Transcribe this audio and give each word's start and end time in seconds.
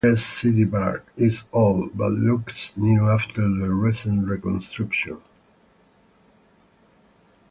Brest 0.03 0.25
City 0.31 0.65
Park 0.65 1.05
is 1.15 1.43
old, 1.53 1.95
but 1.95 2.13
looks 2.13 2.75
new 2.75 3.07
after 3.07 3.43
the 3.43 3.69
recent 3.69 4.27
reconstruction. 4.27 5.19